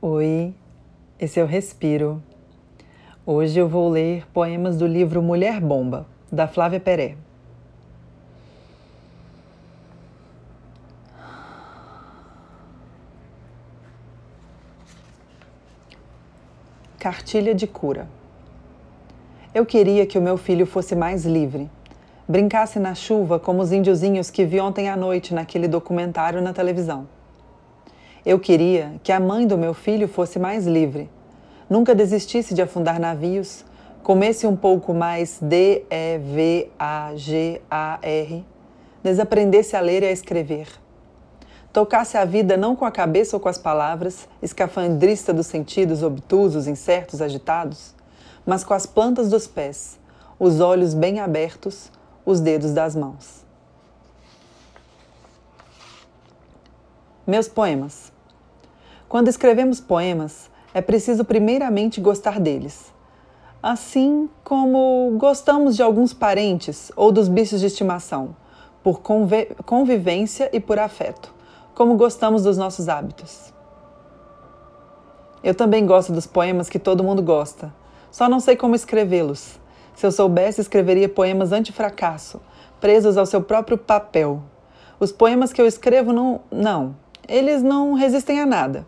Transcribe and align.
Oi, 0.00 0.54
esse 1.18 1.40
é 1.40 1.42
o 1.42 1.46
Respiro. 1.46 2.22
Hoje 3.26 3.58
eu 3.58 3.68
vou 3.68 3.88
ler 3.88 4.24
poemas 4.32 4.78
do 4.78 4.86
livro 4.86 5.20
Mulher 5.20 5.60
Bomba, 5.60 6.06
da 6.30 6.46
Flávia 6.46 6.78
Peré. 6.78 7.16
Cartilha 17.00 17.52
de 17.52 17.66
cura. 17.66 18.08
Eu 19.52 19.66
queria 19.66 20.06
que 20.06 20.16
o 20.16 20.22
meu 20.22 20.38
filho 20.38 20.64
fosse 20.64 20.94
mais 20.94 21.26
livre, 21.26 21.68
brincasse 22.28 22.78
na 22.78 22.94
chuva 22.94 23.40
como 23.40 23.60
os 23.60 23.72
índiozinhos 23.72 24.30
que 24.30 24.44
vi 24.44 24.60
ontem 24.60 24.88
à 24.88 24.96
noite 24.96 25.34
naquele 25.34 25.66
documentário 25.66 26.40
na 26.40 26.52
televisão. 26.52 27.17
Eu 28.26 28.38
queria 28.38 28.94
que 29.02 29.12
a 29.12 29.20
mãe 29.20 29.46
do 29.46 29.56
meu 29.56 29.72
filho 29.72 30.08
fosse 30.08 30.38
mais 30.38 30.66
livre, 30.66 31.08
nunca 31.70 31.94
desistisse 31.94 32.52
de 32.54 32.62
afundar 32.62 32.98
navios, 32.98 33.64
comesse 34.02 34.46
um 34.46 34.56
pouco 34.56 34.92
mais 34.92 35.38
D-E-V-A-G-A-R, 35.40 36.74
desaprendesse 39.02 39.76
a 39.76 39.80
ler 39.80 40.02
e 40.02 40.06
a 40.06 40.12
escrever. 40.12 40.66
Tocasse 41.72 42.16
a 42.16 42.24
vida 42.24 42.56
não 42.56 42.74
com 42.74 42.84
a 42.84 42.90
cabeça 42.90 43.36
ou 43.36 43.40
com 43.40 43.48
as 43.48 43.58
palavras, 43.58 44.28
escafandrista 44.42 45.32
dos 45.32 45.46
sentidos 45.46 46.02
obtusos, 46.02 46.66
incertos, 46.66 47.20
agitados, 47.20 47.94
mas 48.44 48.64
com 48.64 48.74
as 48.74 48.86
plantas 48.86 49.28
dos 49.28 49.46
pés, 49.46 49.98
os 50.38 50.60
olhos 50.60 50.94
bem 50.94 51.20
abertos, 51.20 51.92
os 52.24 52.40
dedos 52.40 52.72
das 52.72 52.96
mãos. 52.96 53.46
Meus 57.28 57.46
poemas. 57.46 58.10
Quando 59.06 59.28
escrevemos 59.28 59.80
poemas, 59.80 60.48
é 60.72 60.80
preciso 60.80 61.26
primeiramente 61.26 62.00
gostar 62.00 62.40
deles. 62.40 62.90
Assim 63.62 64.30
como 64.42 65.14
gostamos 65.18 65.76
de 65.76 65.82
alguns 65.82 66.14
parentes 66.14 66.90
ou 66.96 67.12
dos 67.12 67.28
bichos 67.28 67.60
de 67.60 67.66
estimação, 67.66 68.34
por 68.82 69.02
convivência 69.02 70.48
e 70.54 70.58
por 70.58 70.78
afeto, 70.78 71.34
como 71.74 71.98
gostamos 71.98 72.44
dos 72.44 72.56
nossos 72.56 72.88
hábitos. 72.88 73.52
Eu 75.44 75.54
também 75.54 75.84
gosto 75.84 76.14
dos 76.14 76.26
poemas 76.26 76.70
que 76.70 76.78
todo 76.78 77.04
mundo 77.04 77.20
gosta, 77.20 77.74
só 78.10 78.26
não 78.26 78.40
sei 78.40 78.56
como 78.56 78.74
escrevê-los. 78.74 79.60
Se 79.94 80.06
eu 80.06 80.12
soubesse, 80.12 80.62
escreveria 80.62 81.10
poemas 81.10 81.52
anti-fracasso, 81.52 82.40
presos 82.80 83.18
ao 83.18 83.26
seu 83.26 83.42
próprio 83.42 83.76
papel. 83.76 84.42
Os 84.98 85.12
poemas 85.12 85.52
que 85.52 85.60
eu 85.60 85.66
escrevo 85.66 86.10
não. 86.10 86.40
Não. 86.50 86.96
Eles 87.28 87.62
não 87.62 87.92
resistem 87.92 88.40
a 88.40 88.46
nada 88.46 88.86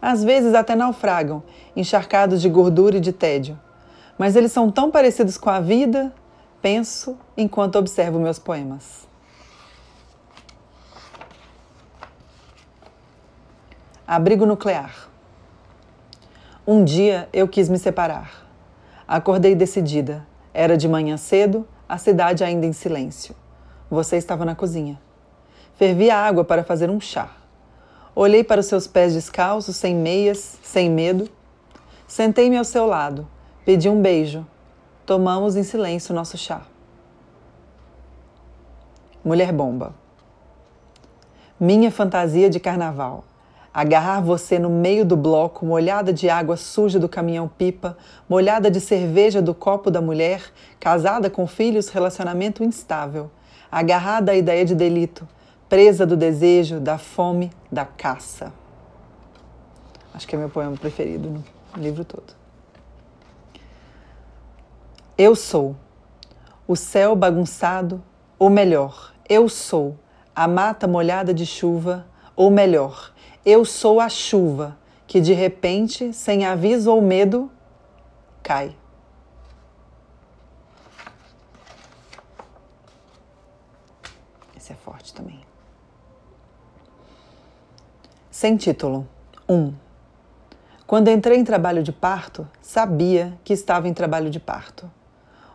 às 0.00 0.22
vezes 0.22 0.54
até 0.54 0.74
naufragam, 0.74 1.42
encharcados 1.74 2.40
de 2.40 2.48
gordura 2.48 2.98
e 2.98 3.00
de 3.00 3.12
tédio. 3.12 3.58
Mas 4.18 4.36
eles 4.36 4.52
são 4.52 4.70
tão 4.70 4.90
parecidos 4.90 5.36
com 5.36 5.50
a 5.50 5.60
vida, 5.60 6.14
penso 6.60 7.18
enquanto 7.36 7.76
observo 7.76 8.18
meus 8.18 8.38
poemas. 8.38 9.06
Abrigo 14.06 14.46
nuclear. 14.46 15.08
Um 16.66 16.84
dia 16.84 17.28
eu 17.32 17.48
quis 17.48 17.68
me 17.68 17.78
separar. 17.78 18.46
Acordei 19.06 19.54
decidida. 19.54 20.26
Era 20.54 20.76
de 20.76 20.88
manhã 20.88 21.16
cedo, 21.16 21.66
a 21.88 21.98
cidade 21.98 22.44
ainda 22.44 22.64
em 22.64 22.72
silêncio. 22.72 23.34
Você 23.90 24.16
estava 24.16 24.44
na 24.44 24.54
cozinha. 24.54 25.00
Fervi 25.74 26.10
a 26.10 26.18
água 26.18 26.44
para 26.44 26.64
fazer 26.64 26.88
um 26.88 27.00
chá. 27.00 27.45
Olhei 28.18 28.42
para 28.42 28.62
os 28.62 28.66
seus 28.66 28.86
pés 28.86 29.12
descalços, 29.12 29.76
sem 29.76 29.94
meias, 29.94 30.58
sem 30.62 30.88
medo. 30.88 31.28
Sentei-me 32.08 32.56
ao 32.56 32.64
seu 32.64 32.86
lado, 32.86 33.28
pedi 33.62 33.90
um 33.90 34.00
beijo. 34.00 34.46
Tomamos 35.04 35.54
em 35.54 35.62
silêncio 35.62 36.14
nosso 36.14 36.38
chá. 36.38 36.62
Mulher 39.22 39.52
bomba. 39.52 39.94
Minha 41.60 41.90
fantasia 41.90 42.48
de 42.48 42.58
carnaval. 42.58 43.22
Agarrar 43.72 44.22
você 44.22 44.58
no 44.58 44.70
meio 44.70 45.04
do 45.04 45.14
bloco, 45.14 45.66
molhada 45.66 46.10
de 46.10 46.30
água 46.30 46.56
suja 46.56 46.98
do 46.98 47.10
caminhão-pipa, 47.10 47.98
molhada 48.26 48.70
de 48.70 48.80
cerveja 48.80 49.42
do 49.42 49.54
copo 49.54 49.90
da 49.90 50.00
mulher, 50.00 50.42
casada 50.80 51.28
com 51.28 51.46
filhos, 51.46 51.90
relacionamento 51.90 52.64
instável. 52.64 53.30
Agarrada 53.70 54.32
à 54.32 54.34
ideia 54.34 54.64
de 54.64 54.74
delito, 54.74 55.28
presa 55.68 56.06
do 56.06 56.16
desejo, 56.16 56.80
da 56.80 56.98
fome, 56.98 57.50
da 57.70 57.84
caça. 57.84 58.52
Acho 60.14 60.26
que 60.26 60.34
é 60.34 60.38
meu 60.38 60.48
poema 60.48 60.76
preferido 60.76 61.28
no 61.28 61.82
livro 61.82 62.04
todo. 62.04 62.34
Eu 65.18 65.34
sou 65.34 65.76
o 66.66 66.74
céu 66.74 67.14
bagunçado, 67.14 68.02
ou 68.38 68.50
melhor, 68.50 69.14
eu 69.28 69.48
sou 69.48 69.96
a 70.34 70.46
mata 70.46 70.86
molhada 70.86 71.32
de 71.32 71.46
chuva, 71.46 72.06
ou 72.34 72.50
melhor, 72.50 73.12
eu 73.44 73.64
sou 73.64 74.00
a 74.00 74.08
chuva 74.08 74.76
que 75.06 75.20
de 75.20 75.32
repente, 75.32 76.12
sem 76.12 76.44
aviso 76.44 76.90
ou 76.90 77.00
medo, 77.00 77.50
cai. 78.42 78.76
Esse 84.56 84.72
é 84.72 84.74
forte 84.74 85.14
também. 85.14 85.45
Sem 88.36 88.54
título. 88.54 89.08
1. 89.48 89.54
Um. 89.54 89.74
Quando 90.86 91.08
entrei 91.08 91.38
em 91.38 91.42
trabalho 91.42 91.82
de 91.82 91.90
parto, 91.90 92.46
sabia 92.60 93.32
que 93.42 93.54
estava 93.54 93.88
em 93.88 93.94
trabalho 93.94 94.28
de 94.28 94.38
parto. 94.38 94.90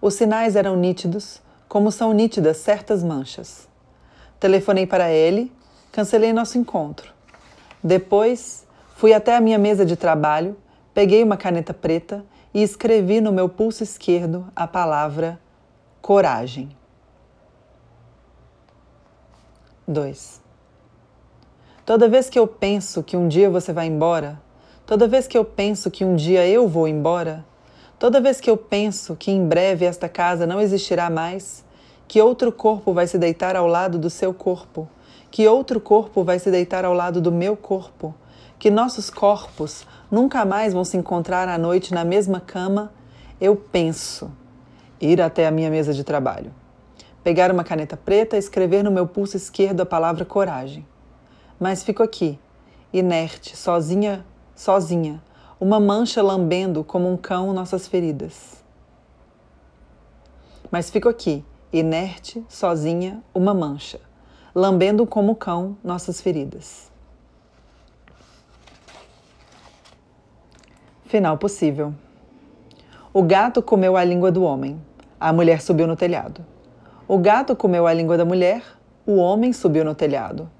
Os 0.00 0.14
sinais 0.14 0.54
eram 0.54 0.76
nítidos, 0.76 1.42
como 1.68 1.90
são 1.90 2.12
nítidas 2.12 2.58
certas 2.58 3.02
manchas. 3.02 3.66
Telefonei 4.38 4.86
para 4.86 5.10
ele, 5.10 5.52
cancelei 5.90 6.32
nosso 6.32 6.56
encontro. 6.56 7.12
Depois, 7.82 8.64
fui 8.94 9.12
até 9.12 9.34
a 9.34 9.40
minha 9.40 9.58
mesa 9.58 9.84
de 9.84 9.96
trabalho, 9.96 10.56
peguei 10.94 11.24
uma 11.24 11.36
caneta 11.36 11.74
preta 11.74 12.24
e 12.54 12.62
escrevi 12.62 13.20
no 13.20 13.32
meu 13.32 13.48
pulso 13.48 13.82
esquerdo 13.82 14.46
a 14.54 14.68
palavra 14.68 15.40
coragem. 16.00 16.68
2. 19.88 20.46
Toda 21.88 22.06
vez 22.06 22.28
que 22.28 22.38
eu 22.38 22.46
penso 22.46 23.02
que 23.02 23.16
um 23.16 23.26
dia 23.26 23.48
você 23.48 23.72
vai 23.72 23.86
embora, 23.86 24.38
toda 24.84 25.08
vez 25.08 25.26
que 25.26 25.38
eu 25.38 25.42
penso 25.42 25.90
que 25.90 26.04
um 26.04 26.16
dia 26.16 26.46
eu 26.46 26.68
vou 26.68 26.86
embora, 26.86 27.46
toda 27.98 28.20
vez 28.20 28.42
que 28.42 28.50
eu 28.50 28.58
penso 28.58 29.16
que 29.16 29.30
em 29.30 29.48
breve 29.48 29.86
esta 29.86 30.06
casa 30.06 30.46
não 30.46 30.60
existirá 30.60 31.08
mais, 31.08 31.64
que 32.06 32.20
outro 32.20 32.52
corpo 32.52 32.92
vai 32.92 33.06
se 33.06 33.16
deitar 33.16 33.56
ao 33.56 33.66
lado 33.66 33.98
do 33.98 34.10
seu 34.10 34.34
corpo, 34.34 34.86
que 35.30 35.48
outro 35.48 35.80
corpo 35.80 36.22
vai 36.22 36.38
se 36.38 36.50
deitar 36.50 36.84
ao 36.84 36.92
lado 36.92 37.22
do 37.22 37.32
meu 37.32 37.56
corpo, 37.56 38.14
que 38.58 38.70
nossos 38.70 39.08
corpos 39.08 39.86
nunca 40.10 40.44
mais 40.44 40.74
vão 40.74 40.84
se 40.84 40.98
encontrar 40.98 41.48
à 41.48 41.56
noite 41.56 41.94
na 41.94 42.04
mesma 42.04 42.38
cama, 42.38 42.92
eu 43.40 43.56
penso 43.56 44.30
ir 45.00 45.22
até 45.22 45.46
a 45.46 45.50
minha 45.50 45.70
mesa 45.70 45.94
de 45.94 46.04
trabalho, 46.04 46.52
pegar 47.24 47.50
uma 47.50 47.64
caneta 47.64 47.96
preta 47.96 48.36
e 48.36 48.38
escrever 48.38 48.84
no 48.84 48.90
meu 48.90 49.06
pulso 49.06 49.38
esquerdo 49.38 49.80
a 49.80 49.86
palavra 49.86 50.26
coragem 50.26 50.84
mas 51.58 51.82
fico 51.82 52.02
aqui, 52.02 52.38
inerte, 52.92 53.56
sozinha, 53.56 54.24
sozinha, 54.54 55.22
uma 55.60 55.80
mancha 55.80 56.22
lambendo 56.22 56.84
como 56.84 57.10
um 57.10 57.16
cão 57.16 57.52
nossas 57.52 57.88
feridas. 57.88 58.62
Mas 60.70 60.90
fico 60.90 61.08
aqui, 61.08 61.44
inerte, 61.72 62.44
sozinha, 62.48 63.22
uma 63.34 63.52
mancha, 63.52 64.00
lambendo 64.54 65.06
como 65.06 65.34
cão 65.34 65.76
nossas 65.82 66.20
feridas. 66.20 66.90
Final 71.06 71.38
possível. 71.38 71.94
O 73.14 73.22
gato 73.22 73.62
comeu 73.62 73.96
a 73.96 74.04
língua 74.04 74.30
do 74.30 74.42
homem. 74.42 74.78
A 75.18 75.32
mulher 75.32 75.62
subiu 75.62 75.86
no 75.86 75.96
telhado. 75.96 76.44
O 77.08 77.16
gato 77.16 77.56
comeu 77.56 77.86
a 77.86 77.94
língua 77.94 78.18
da 78.18 78.24
mulher. 78.26 78.62
O 79.06 79.16
homem 79.16 79.52
subiu 79.54 79.86
no 79.86 79.94
telhado. 79.94 80.50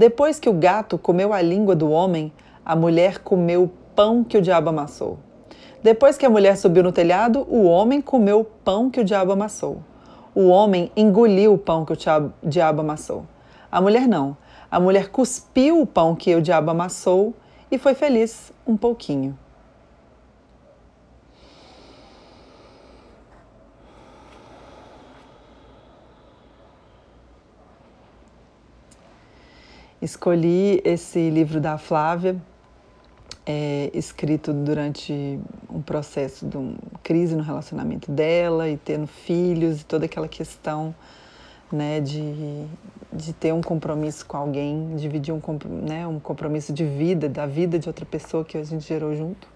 Depois 0.00 0.40
que 0.40 0.48
o 0.48 0.54
gato 0.54 0.96
comeu 0.96 1.30
a 1.30 1.42
língua 1.42 1.76
do 1.76 1.90
homem, 1.90 2.32
a 2.64 2.74
mulher 2.74 3.18
comeu 3.18 3.64
o 3.64 3.68
pão 3.94 4.24
que 4.24 4.38
o 4.38 4.40
diabo 4.40 4.70
amassou. 4.70 5.18
Depois 5.82 6.16
que 6.16 6.24
a 6.24 6.30
mulher 6.30 6.56
subiu 6.56 6.82
no 6.82 6.90
telhado, 6.90 7.46
o 7.50 7.64
homem 7.64 8.00
comeu 8.00 8.40
o 8.40 8.44
pão 8.44 8.88
que 8.88 8.98
o 8.98 9.04
diabo 9.04 9.32
amassou. 9.32 9.82
O 10.34 10.46
homem 10.48 10.90
engoliu 10.96 11.52
o 11.52 11.58
pão 11.58 11.84
que 11.84 11.92
o 11.92 11.98
diabo 12.42 12.80
amassou. 12.80 13.26
A 13.70 13.78
mulher 13.78 14.08
não. 14.08 14.34
A 14.70 14.80
mulher 14.80 15.10
cuspiu 15.10 15.82
o 15.82 15.86
pão 15.86 16.16
que 16.16 16.34
o 16.34 16.40
diabo 16.40 16.70
amassou 16.70 17.34
e 17.70 17.76
foi 17.76 17.92
feliz 17.92 18.50
um 18.66 18.78
pouquinho. 18.78 19.38
Escolhi 30.02 30.80
esse 30.84 31.28
livro 31.28 31.60
da 31.60 31.76
Flávia 31.76 32.40
é, 33.44 33.90
escrito 33.92 34.52
durante 34.52 35.38
um 35.68 35.82
processo 35.82 36.46
de 36.46 36.56
uma 36.56 36.74
crise 37.02 37.36
no 37.36 37.42
relacionamento 37.42 38.10
dela 38.10 38.68
e 38.68 38.76
tendo 38.76 39.06
filhos 39.06 39.82
e 39.82 39.84
toda 39.84 40.06
aquela 40.06 40.28
questão 40.28 40.94
né, 41.70 42.00
de, 42.00 42.64
de 43.12 43.32
ter 43.32 43.52
um 43.52 43.60
compromisso 43.60 44.24
com 44.24 44.36
alguém, 44.36 44.94
dividir 44.96 45.34
um, 45.34 45.40
né, 45.86 46.06
um 46.06 46.18
compromisso 46.18 46.72
de 46.72 46.84
vida, 46.84 47.28
da 47.28 47.44
vida 47.44 47.78
de 47.78 47.88
outra 47.88 48.06
pessoa 48.06 48.44
que 48.44 48.56
a 48.56 48.64
gente 48.64 48.86
gerou 48.86 49.14
junto 49.14 49.48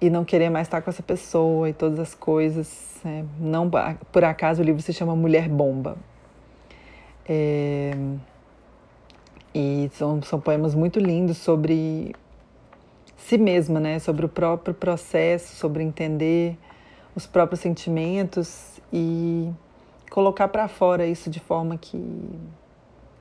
e 0.00 0.08
não 0.08 0.24
querer 0.24 0.48
mais 0.48 0.66
estar 0.66 0.80
com 0.80 0.90
essa 0.90 1.02
pessoa 1.02 1.68
e 1.68 1.72
todas 1.72 1.98
as 1.98 2.14
coisas. 2.14 2.96
É, 3.04 3.24
não 3.38 3.70
por 4.12 4.24
acaso 4.24 4.62
o 4.62 4.64
livro 4.64 4.80
se 4.82 4.92
chama 4.92 5.14
Mulher 5.14 5.48
Bomba. 5.48 5.96
É, 7.28 7.92
e 9.58 9.90
são, 9.94 10.22
são 10.22 10.40
poemas 10.40 10.74
muito 10.74 11.00
lindos 11.00 11.38
sobre 11.38 12.14
si 13.16 13.36
mesma, 13.36 13.80
né? 13.80 13.98
Sobre 13.98 14.24
o 14.24 14.28
próprio 14.28 14.72
processo, 14.72 15.56
sobre 15.56 15.82
entender 15.82 16.56
os 17.14 17.26
próprios 17.26 17.60
sentimentos 17.60 18.80
e 18.92 19.50
colocar 20.10 20.46
para 20.46 20.68
fora 20.68 21.04
isso 21.06 21.28
de 21.28 21.40
forma 21.40 21.76
que 21.76 21.98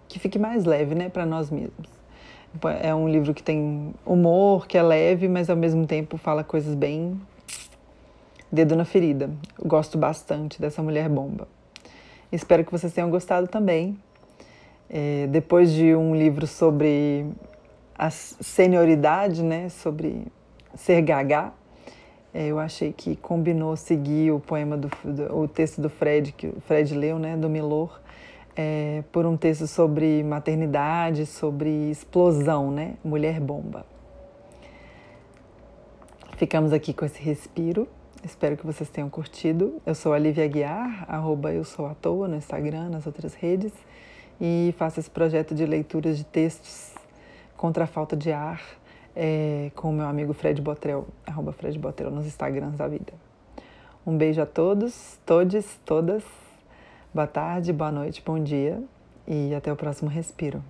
que 0.07 0.19
fique 0.19 0.39
mais 0.39 0.63
leve, 0.63 0.95
né, 0.95 1.09
para 1.09 1.25
nós 1.25 1.51
mesmos. 1.51 1.89
É 2.81 2.95
um 2.95 3.09
livro 3.09 3.33
que 3.33 3.43
tem 3.43 3.93
humor, 4.05 4.65
que 4.65 4.77
é 4.77 4.81
leve, 4.81 5.27
mas 5.27 5.49
ao 5.49 5.57
mesmo 5.57 5.85
tempo 5.85 6.17
fala 6.17 6.45
coisas 6.45 6.75
bem 6.75 7.19
dedo 8.49 8.73
na 8.73 8.85
ferida. 8.85 9.29
Eu 9.59 9.67
gosto 9.67 9.97
bastante 9.97 10.61
dessa 10.61 10.81
mulher 10.81 11.09
bomba. 11.09 11.45
Espero 12.31 12.63
que 12.63 12.71
vocês 12.71 12.93
tenham 12.93 13.09
gostado 13.09 13.47
também. 13.47 13.97
É, 14.89 15.27
depois 15.27 15.71
de 15.71 15.95
um 15.95 16.15
livro 16.15 16.47
sobre 16.47 17.25
a 17.97 18.09
senioridade, 18.09 19.43
né, 19.43 19.69
sobre 19.69 20.27
ser 20.75 21.01
gaga, 21.01 21.51
é, 22.33 22.47
eu 22.47 22.59
achei 22.59 22.93
que 22.93 23.15
combinou 23.15 23.75
seguir 23.75 24.31
o 24.31 24.39
poema 24.39 24.77
do, 24.77 24.89
do, 25.03 25.35
o 25.35 25.47
texto 25.47 25.81
do 25.81 25.89
Fred 25.89 26.31
que 26.31 26.47
o 26.47 26.61
Fred 26.61 26.93
leu, 26.93 27.17
né, 27.17 27.35
do 27.35 27.49
Milor, 27.49 27.99
é, 28.55 29.03
por 29.11 29.25
um 29.25 29.35
texto 29.35 29.67
sobre 29.67 30.23
maternidade, 30.23 31.25
sobre 31.25 31.89
explosão, 31.89 32.71
né, 32.71 32.95
mulher 33.03 33.39
bomba. 33.39 33.85
Ficamos 36.37 36.71
aqui 36.71 36.93
com 36.93 37.03
esse 37.03 37.19
respiro. 37.19 37.87
Espero 38.23 38.55
que 38.55 38.65
vocês 38.65 38.89
tenham 38.89 39.09
curtido. 39.09 39.81
Eu 39.83 39.95
sou 39.95 40.13
a 40.13 40.19
Lívia 40.19 40.47
Guiar, 40.47 41.03
arroba 41.07 41.51
eu 41.51 41.63
sou 41.63 41.87
à 41.87 41.95
toa 41.95 42.27
no 42.27 42.35
Instagram, 42.35 42.89
nas 42.89 43.07
outras 43.07 43.33
redes, 43.33 43.73
e 44.39 44.73
faço 44.77 44.99
esse 44.99 45.09
projeto 45.09 45.55
de 45.55 45.65
leituras 45.65 46.17
de 46.17 46.23
textos 46.23 46.93
contra 47.55 47.85
a 47.85 47.87
falta 47.87 48.15
de 48.15 48.31
ar 48.31 48.61
é, 49.15 49.71
com 49.75 49.89
o 49.89 49.93
meu 49.93 50.05
amigo 50.05 50.31
Fred 50.33 50.61
Botrel, 50.61 51.07
arroba 51.25 51.51
Fred 51.51 51.77
Botrel 51.79 52.11
nos 52.11 52.25
Instagrams 52.25 52.77
da 52.77 52.87
vida. 52.87 53.13
Um 54.05 54.15
beijo 54.15 54.41
a 54.41 54.45
todos, 54.45 55.19
todes, 55.25 55.79
todas. 55.83 56.23
Boa 57.13 57.27
tarde, 57.27 57.73
boa 57.73 57.91
noite, 57.91 58.21
bom 58.23 58.41
dia 58.41 58.81
e 59.27 59.53
até 59.55 59.73
o 59.73 59.75
próximo 59.75 60.09
respiro. 60.09 60.63